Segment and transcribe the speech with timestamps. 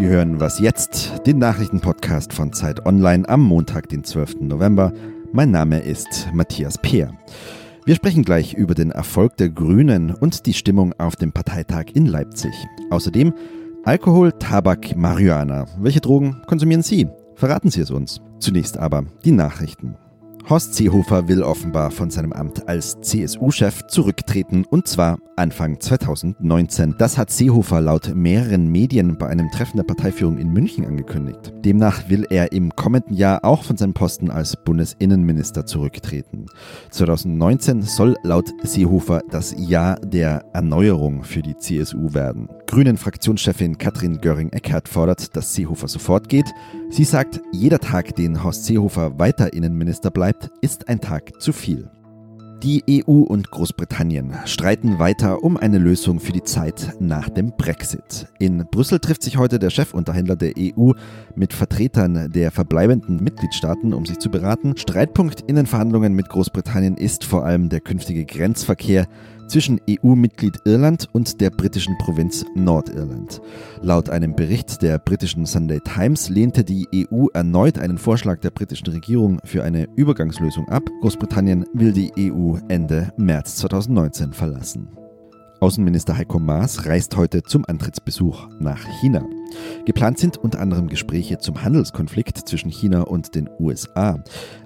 [0.00, 4.36] Sie hören Was jetzt, den Nachrichtenpodcast von Zeit Online am Montag, den 12.
[4.40, 4.94] November.
[5.30, 7.12] Mein Name ist Matthias Peer.
[7.84, 12.06] Wir sprechen gleich über den Erfolg der Grünen und die Stimmung auf dem Parteitag in
[12.06, 12.54] Leipzig.
[12.88, 13.34] Außerdem
[13.84, 15.66] Alkohol, Tabak, Marihuana.
[15.78, 17.06] Welche Drogen konsumieren Sie?
[17.34, 18.22] Verraten Sie es uns.
[18.38, 19.96] Zunächst aber die Nachrichten.
[20.50, 26.96] Horst Seehofer will offenbar von seinem Amt als CSU-Chef zurücktreten und zwar Anfang 2019.
[26.98, 31.52] Das hat Seehofer laut mehreren Medien bei einem Treffen der Parteiführung in München angekündigt.
[31.64, 36.46] Demnach will er im kommenden Jahr auch von seinem Posten als Bundesinnenminister zurücktreten.
[36.90, 42.48] 2019 soll laut Seehofer das Jahr der Erneuerung für die CSU werden.
[42.70, 46.54] Grünen-Fraktionschefin Katrin Göring-Eckardt fordert, dass Seehofer sofort geht.
[46.88, 51.90] Sie sagt, jeder Tag, den Horst Seehofer weiter Innenminister bleibt, ist ein Tag zu viel.
[52.62, 58.28] Die EU und Großbritannien streiten weiter um eine Lösung für die Zeit nach dem Brexit.
[58.38, 60.92] In Brüssel trifft sich heute der Chefunterhändler der EU
[61.34, 64.76] mit Vertretern der verbleibenden Mitgliedstaaten, um sich zu beraten.
[64.76, 69.08] Streitpunkt in den Verhandlungen mit Großbritannien ist vor allem der künftige Grenzverkehr
[69.50, 73.42] zwischen EU-Mitglied Irland und der britischen Provinz Nordirland.
[73.82, 78.88] Laut einem Bericht der britischen Sunday Times lehnte die EU erneut einen Vorschlag der britischen
[78.88, 80.84] Regierung für eine Übergangslösung ab.
[81.00, 84.99] Großbritannien will die EU Ende März 2019 verlassen.
[85.60, 89.22] Außenminister Heiko Maas reist heute zum Antrittsbesuch nach China.
[89.84, 94.18] Geplant sind unter anderem Gespräche zum Handelskonflikt zwischen China und den USA.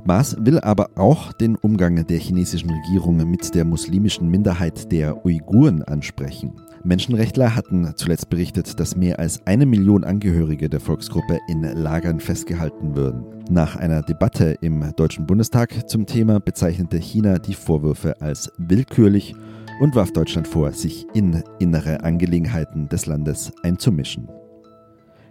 [0.05, 5.83] Maas will aber auch den Umgang der chinesischen Regierung mit der muslimischen Minderheit der Uiguren
[5.83, 6.53] ansprechen.
[6.85, 12.95] Menschenrechtler hatten zuletzt berichtet, dass mehr als eine Million Angehörige der Volksgruppe in Lagern festgehalten
[12.95, 13.25] würden.
[13.51, 19.35] Nach einer Debatte im Deutschen Bundestag zum Thema bezeichnete China die Vorwürfe als willkürlich
[19.81, 24.29] und warf Deutschland vor, sich in innere Angelegenheiten des Landes einzumischen.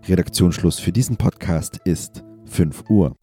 [0.07, 3.15] Redaktionsschluss für diesen Podcast ist 5 Uhr.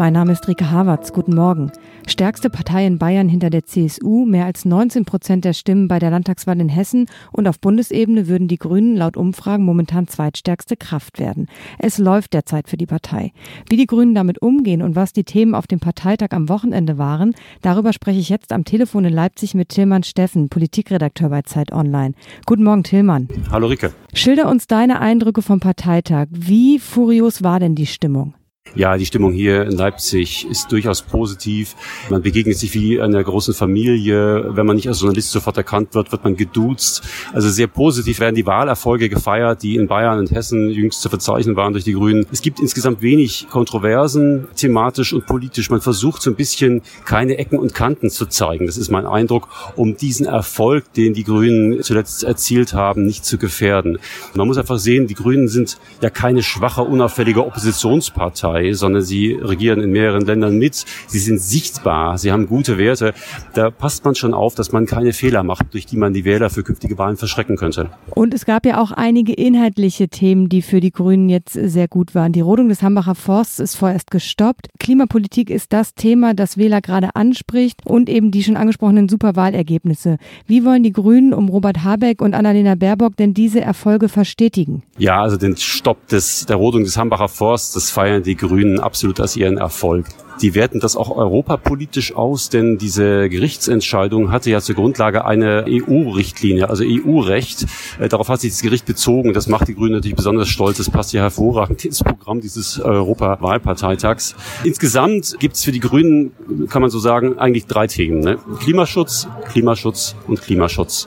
[0.00, 1.12] Mein Name ist Rike Havertz.
[1.12, 1.72] Guten Morgen.
[2.06, 6.08] Stärkste Partei in Bayern hinter der CSU, mehr als 19 Prozent der Stimmen bei der
[6.08, 11.48] Landtagswahl in Hessen und auf Bundesebene würden die Grünen laut Umfragen momentan zweitstärkste Kraft werden.
[11.78, 13.32] Es läuft derzeit für die Partei.
[13.68, 17.34] Wie die Grünen damit umgehen und was die Themen auf dem Parteitag am Wochenende waren,
[17.60, 22.14] darüber spreche ich jetzt am Telefon in Leipzig mit Tillmann Steffen, Politikredakteur bei Zeit Online.
[22.46, 23.28] Guten Morgen, Tillmann.
[23.50, 23.92] Hallo Rike.
[24.14, 26.28] Schilder uns deine Eindrücke vom Parteitag.
[26.30, 28.32] Wie furios war denn die Stimmung?
[28.76, 31.74] Ja, die Stimmung hier in Leipzig ist durchaus positiv.
[32.08, 34.54] Man begegnet sich wie einer großen Familie.
[34.54, 37.02] Wenn man nicht als Journalist sofort erkannt wird, wird man geduzt.
[37.32, 41.56] Also sehr positiv werden die Wahlerfolge gefeiert, die in Bayern und Hessen jüngst zu verzeichnen
[41.56, 42.26] waren durch die Grünen.
[42.30, 45.68] Es gibt insgesamt wenig Kontroversen, thematisch und politisch.
[45.68, 48.66] Man versucht so ein bisschen keine Ecken und Kanten zu zeigen.
[48.66, 53.36] Das ist mein Eindruck, um diesen Erfolg, den die Grünen zuletzt erzielt haben, nicht zu
[53.36, 53.98] gefährden.
[54.34, 58.59] Man muss einfach sehen, die Grünen sind ja keine schwache, unauffällige Oppositionspartei.
[58.60, 60.84] Partei, sondern sie regieren in mehreren Ländern mit.
[61.06, 63.14] Sie sind sichtbar, sie haben gute Werte.
[63.54, 66.50] Da passt man schon auf, dass man keine Fehler macht, durch die man die Wähler
[66.50, 67.90] für künftige Wahlen verschrecken könnte.
[68.10, 72.14] Und es gab ja auch einige inhaltliche Themen, die für die Grünen jetzt sehr gut
[72.14, 72.32] waren.
[72.32, 74.68] Die Rodung des Hambacher Forsts ist vorerst gestoppt.
[74.78, 80.18] Klimapolitik ist das Thema, das Wähler gerade anspricht und eben die schon angesprochenen Superwahlergebnisse.
[80.46, 84.82] Wie wollen die Grünen um Robert Habeck und Annalena Baerbock denn diese Erfolge verstetigen?
[84.98, 89.20] Ja, also den Stopp des, der Rodung des Hambacher Forsts, das feiern die Grünen absolut
[89.20, 90.06] als ihren Erfolg.
[90.42, 96.70] Die werten das auch europapolitisch aus, denn diese Gerichtsentscheidung hatte ja zur Grundlage eine EU-Richtlinie,
[96.70, 97.66] also EU-Recht.
[97.98, 99.34] Äh, darauf hat sich das Gericht bezogen.
[99.34, 100.78] Das macht die Grünen natürlich besonders stolz.
[100.78, 104.34] Das passt ja hervorragend ins Programm dieses Europawahlparteitags.
[104.64, 106.32] Insgesamt gibt es für die Grünen,
[106.70, 108.20] kann man so sagen, eigentlich drei Themen.
[108.20, 108.38] Ne?
[108.60, 111.06] Klimaschutz, Klimaschutz und Klimaschutz.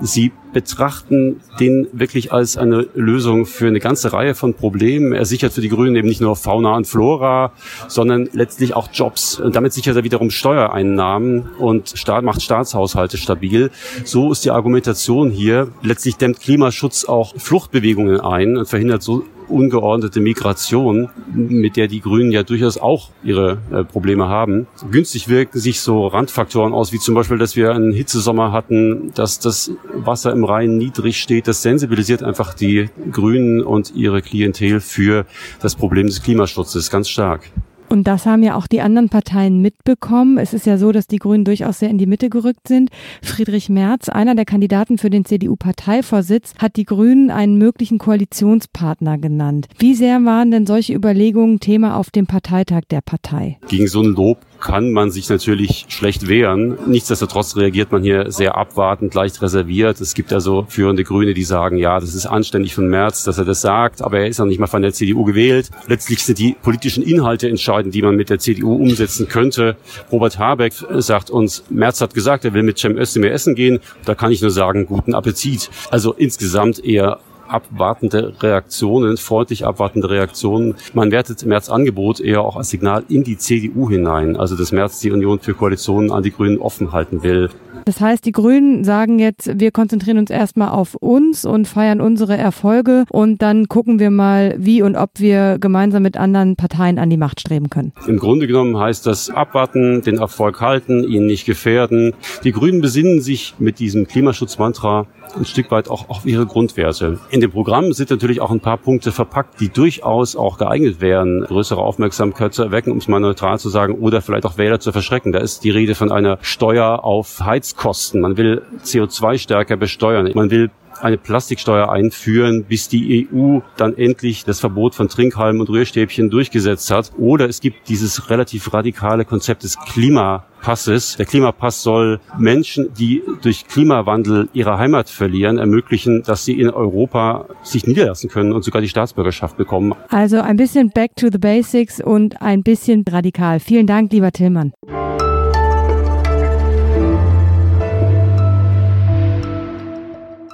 [0.00, 5.12] Sie betrachten den wirklich als eine Lösung für eine ganze Reihe von Problemen.
[5.12, 7.52] Er sichert für die Grünen eben nicht nur Fauna und Flora,
[7.86, 9.38] sondern letztlich auch Jobs.
[9.38, 13.70] Und damit sichert er wiederum Steuereinnahmen und macht Staatshaushalte stabil.
[14.04, 15.68] So ist die Argumentation hier.
[15.82, 22.32] Letztlich dämmt Klimaschutz auch Fluchtbewegungen ein und verhindert so ungeordnete Migration, mit der die Grünen
[22.32, 24.66] ja durchaus auch ihre äh, Probleme haben.
[24.90, 29.38] Günstig wirken sich so Randfaktoren aus, wie zum Beispiel, dass wir einen Hitzesommer hatten, dass
[29.38, 31.48] das Wasser im Rhein niedrig steht.
[31.48, 35.26] Das sensibilisiert einfach die Grünen und ihre Klientel für
[35.60, 37.50] das Problem des Klimaschutzes ganz stark.
[37.90, 40.38] Und das haben ja auch die anderen Parteien mitbekommen.
[40.38, 42.88] Es ist ja so, dass die Grünen durchaus sehr in die Mitte gerückt sind.
[43.20, 49.66] Friedrich Merz, einer der Kandidaten für den CDU-Parteivorsitz, hat die Grünen einen möglichen Koalitionspartner genannt.
[49.78, 53.58] Wie sehr waren denn solche Überlegungen Thema auf dem Parteitag der Partei?
[53.68, 56.78] Gegen so ein Lob kann man sich natürlich schlecht wehren.
[56.86, 60.00] Nichtsdestotrotz reagiert man hier sehr abwartend, leicht reserviert.
[60.00, 63.44] Es gibt also führende Grüne, die sagen, ja, das ist anständig von Merz, dass er
[63.44, 65.70] das sagt, aber er ist noch nicht mal von der CDU gewählt.
[65.86, 69.76] Letztlich sind die politischen Inhalte entscheidend, die man mit der CDU umsetzen könnte.
[70.12, 73.80] Robert Habeck sagt uns, Merz hat gesagt, er will mit Cem Özdemir essen gehen.
[74.04, 75.70] Da kann ich nur sagen, guten Appetit.
[75.90, 77.18] Also insgesamt eher
[77.50, 80.74] abwartende Reaktionen, freundlich abwartende Reaktionen.
[80.94, 85.00] Man wertet Merz Angebot eher auch als Signal in die CDU hinein, also dass Merz
[85.00, 87.50] die Union für Koalitionen an die Grünen offen halten will.
[87.84, 92.36] Das heißt, die Grünen sagen jetzt, wir konzentrieren uns erstmal auf uns und feiern unsere
[92.36, 97.10] Erfolge und dann gucken wir mal, wie und ob wir gemeinsam mit anderen Parteien an
[97.10, 97.92] die Macht streben können.
[98.06, 102.12] Im Grunde genommen heißt das abwarten, den Erfolg halten, ihn nicht gefährden.
[102.44, 107.18] Die Grünen besinnen sich mit diesem Klimaschutzmantra ein Stück weit auch auf ihre Grundwerte.
[107.30, 111.42] In dem Programm sind natürlich auch ein paar Punkte verpackt, die durchaus auch geeignet wären,
[111.44, 114.92] größere Aufmerksamkeit zu erwecken, um es mal neutral zu sagen, oder vielleicht auch Wähler zu
[114.92, 115.32] verschrecken.
[115.32, 118.20] Da ist die Rede von einer Steuer auf Heizkosten.
[118.20, 120.30] Man will CO2 stärker besteuern.
[120.34, 120.70] Man will
[121.02, 126.90] eine Plastiksteuer einführen, bis die EU dann endlich das Verbot von Trinkhalmen und Rührstäbchen durchgesetzt
[126.90, 127.12] hat.
[127.18, 131.16] Oder es gibt dieses relativ radikale Konzept des Klimapasses.
[131.16, 137.46] Der Klimapass soll Menschen, die durch Klimawandel ihre Heimat verlieren, ermöglichen, dass sie in Europa
[137.62, 139.94] sich niederlassen können und sogar die Staatsbürgerschaft bekommen.
[140.08, 143.60] Also ein bisschen back to the basics und ein bisschen radikal.
[143.60, 144.72] Vielen Dank, lieber Tillmann.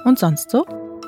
[0.07, 0.65] Und sonst so?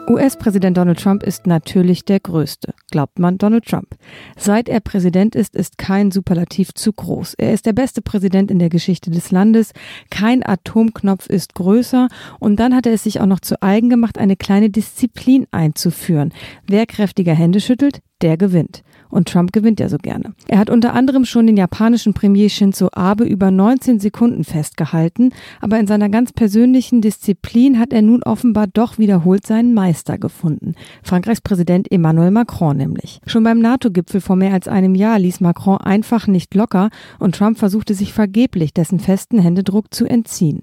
[0.10, 3.96] US-Präsident Donald Trump ist natürlich der Größte, glaubt man Donald Trump.
[4.36, 7.36] Seit er Präsident ist, ist kein Superlativ zu groß.
[7.36, 9.72] Er ist der beste Präsident in der Geschichte des Landes.
[10.10, 12.10] Kein Atomknopf ist größer.
[12.40, 16.34] Und dann hat er es sich auch noch zu eigen gemacht, eine kleine Disziplin einzuführen.
[16.68, 18.84] Wer kräftiger Hände schüttelt, der gewinnt.
[19.10, 20.34] Und Trump gewinnt ja so gerne.
[20.48, 25.32] Er hat unter anderem schon den japanischen Premier Shinzo Abe über 19 Sekunden festgehalten,
[25.62, 30.76] aber in seiner ganz persönlichen Disziplin hat er nun offenbar doch wiederholt seinen Meister gefunden.
[31.02, 33.20] Frankreichs Präsident Emmanuel Macron nämlich.
[33.26, 37.58] Schon beim NATO-Gipfel vor mehr als einem Jahr ließ Macron einfach nicht locker und Trump
[37.58, 40.62] versuchte sich vergeblich dessen festen Händedruck zu entziehen.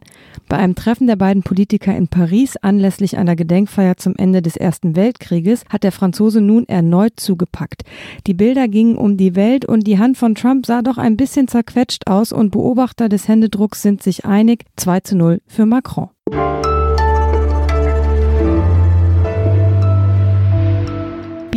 [0.48, 4.94] Bei einem Treffen der beiden Politiker in Paris anlässlich einer Gedenkfeier zum Ende des Ersten
[4.94, 7.82] Weltkrieges hat der Franzose nun erneut zugepackt.
[8.26, 11.48] Die Bilder gingen um die Welt und die Hand von Trump sah doch ein bisschen
[11.48, 16.10] zerquetscht aus und Beobachter des Händedrucks sind sich einig, 2 zu 0 für Macron.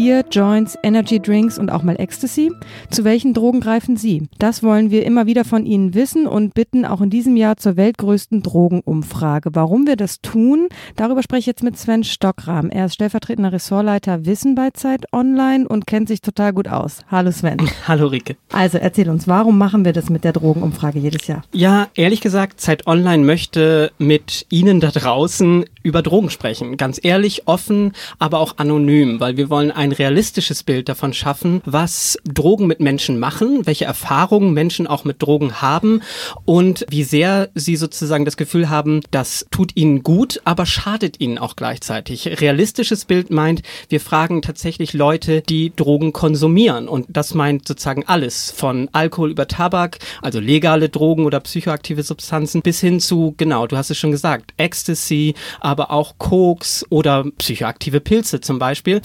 [0.10, 2.52] Bier, Joints, Energy Drinks und auch mal Ecstasy?
[2.90, 4.28] Zu welchen Drogen greifen Sie?
[4.40, 7.78] Das wollen wir immer wieder von Ihnen wissen und bitten auch in diesem Jahr zur
[7.78, 9.52] weltgrößten Drogenumfrage.
[9.54, 12.72] Warum wir das tun, darüber spreche ich jetzt mit Sven Stockram.
[12.72, 17.02] Er ist stellvertretender Ressortleiter Wissen bei Zeit Online und kennt sich total gut aus.
[17.12, 17.60] Hallo Sven.
[17.88, 18.36] Hallo Rike.
[18.52, 21.44] Also erzähl uns, warum machen wir das mit der Drogenumfrage jedes Jahr?
[21.54, 26.78] Ja, ehrlich gesagt, Zeit Online möchte mit Ihnen da draußen über Drogen sprechen.
[26.78, 32.18] Ganz ehrlich, offen, aber auch anonym, weil wir wollen ein realistisches Bild davon schaffen, was
[32.26, 36.02] Drogen mit Menschen machen, welche Erfahrungen Menschen auch mit Drogen haben
[36.46, 41.38] und wie sehr sie sozusagen das Gefühl haben, das tut ihnen gut, aber schadet ihnen
[41.38, 42.42] auch gleichzeitig.
[42.42, 48.52] Realistisches Bild meint, wir fragen tatsächlich Leute, die Drogen konsumieren und das meint sozusagen alles
[48.52, 53.78] von Alkohol über Tabak, also legale Drogen oder psychoaktive Substanzen bis hin zu, genau, du
[53.78, 59.02] hast es schon gesagt, Ecstasy, aber auch Koks oder psychoaktive Pilze zum Beispiel.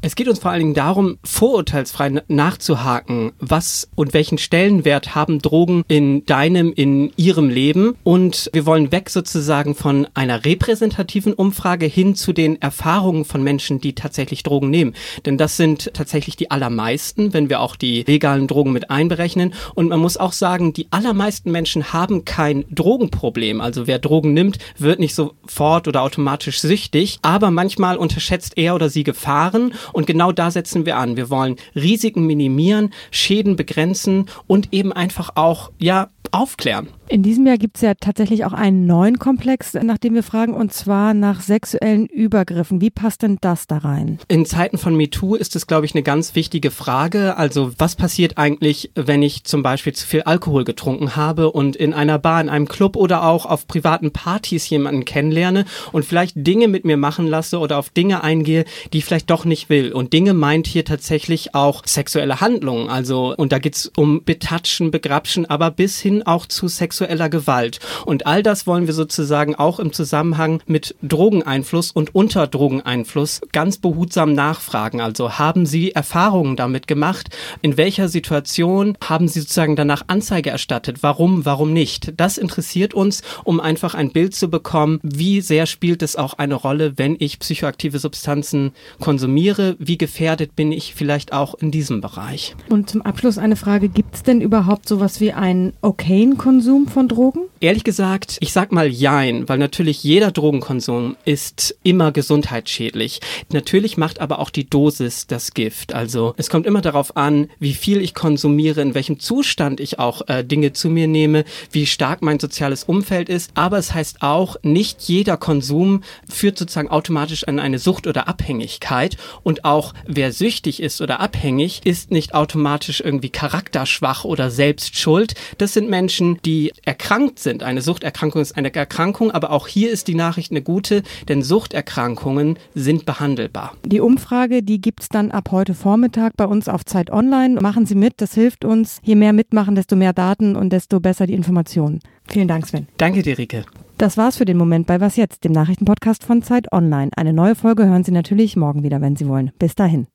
[0.00, 5.84] Es geht uns vor allen Dingen darum, vorurteilsfrei nachzuhaken, was und welchen Stellenwert haben Drogen
[5.88, 7.96] in deinem, in ihrem Leben.
[8.04, 13.80] Und wir wollen weg sozusagen von einer repräsentativen Umfrage hin zu den Erfahrungen von Menschen,
[13.80, 14.94] die tatsächlich Drogen nehmen.
[15.26, 19.54] Denn das sind tatsächlich die allermeisten, wenn wir auch die legalen Drogen mit einberechnen.
[19.74, 23.60] Und man muss auch sagen, die allermeisten Menschen haben kein Drogenproblem.
[23.60, 28.88] Also wer Drogen nimmt, wird nicht sofort oder automatisch süchtig, aber manchmal unterschätzt er oder
[28.88, 31.16] sie Gefahren und genau da setzen wir an.
[31.16, 36.88] Wir wollen Risiken minimieren, Schäden begrenzen und eben einfach auch, ja, aufklären.
[37.08, 40.54] In diesem Jahr gibt es ja tatsächlich auch einen neuen Komplex, nach dem wir fragen,
[40.54, 42.80] und zwar nach sexuellen Übergriffen.
[42.80, 44.18] Wie passt denn das da rein?
[44.28, 47.36] In Zeiten von MeToo ist es, glaube ich, eine ganz wichtige Frage.
[47.36, 51.92] Also was passiert eigentlich, wenn ich zum Beispiel zu viel Alkohol getrunken habe und in
[51.92, 56.66] einer Bar, in einem Club oder auch auf privaten Partys jemanden kennenlerne und vielleicht Dinge
[56.66, 59.92] mit mir machen lasse oder auf Dinge eingehe, die ich vielleicht doch nicht will.
[59.92, 62.88] Und Dinge meint hier tatsächlich auch sexuelle Handlungen.
[62.88, 67.80] Also, und da geht's um Betatschen, Begrapschen, aber bis hin auch zu sexueller Gewalt.
[68.06, 74.32] Und all das wollen wir sozusagen auch im Zusammenhang mit Drogeneinfluss und Unterdrogeneinfluss ganz behutsam
[74.32, 75.00] nachfragen.
[75.00, 77.30] Also haben Sie Erfahrungen damit gemacht?
[77.60, 81.02] In welcher Situation haben Sie sozusagen danach Anzeige erstattet?
[81.02, 82.14] Warum, warum nicht?
[82.16, 86.54] Das interessiert uns, um einfach ein Bild zu bekommen, wie sehr spielt es auch eine
[86.54, 89.76] Rolle, wenn ich psychoaktive Substanzen konsumiere?
[89.78, 92.54] Wie gefährdet bin ich vielleicht auch in diesem Bereich?
[92.68, 97.08] Und zum Abschluss eine Frage, gibt es denn überhaupt sowas wie einen okayen Konsum von
[97.08, 97.40] Drogen?
[97.60, 103.20] Ehrlich gesagt, ich sag mal jein, weil natürlich jeder Drogenkonsum ist immer gesundheitsschädlich.
[103.50, 105.94] Natürlich macht aber auch die Dosis das Gift.
[105.94, 110.28] Also es kommt immer darauf an, wie viel ich konsumiere, in welchem Zustand ich auch
[110.28, 113.52] äh, Dinge zu mir nehme, wie stark mein soziales Umfeld ist.
[113.54, 119.16] Aber es heißt auch, nicht jeder Konsum führt sozusagen automatisch an eine Sucht oder Abhängigkeit.
[119.44, 125.34] Und auch wer süchtig ist oder abhängig, ist nicht automatisch irgendwie charakterschwach oder selbst schuld.
[125.56, 126.01] Das sind Menschen,
[126.44, 127.62] die erkrankt sind sind.
[127.62, 132.58] Eine Suchterkrankung ist eine Erkrankung, aber auch hier ist die Nachricht eine gute, denn Suchterkrankungen
[132.74, 133.74] sind behandelbar.
[133.84, 137.60] Die Umfrage, die gibt es dann ab heute Vormittag bei uns auf Zeit Online.
[137.60, 139.00] Machen Sie mit, das hilft uns.
[139.02, 142.00] Je mehr mitmachen, desto mehr Daten und desto besser die Informationen.
[142.28, 142.86] Vielen Dank, Sven.
[142.96, 143.64] Danke dir, Rike.
[143.98, 147.10] Das war's für den Moment bei Was Jetzt, dem Nachrichtenpodcast von Zeit Online.
[147.16, 149.52] Eine neue Folge hören Sie natürlich morgen wieder, wenn Sie wollen.
[149.58, 150.06] Bis dahin.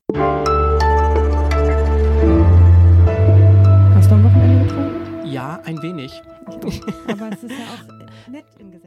[5.67, 6.21] Ein wenig.
[6.45, 8.86] Aber es ist ja auch nett in Gesellschaft.